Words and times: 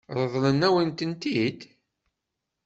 Ṛeḍlen-am-tent-id? 0.19 1.59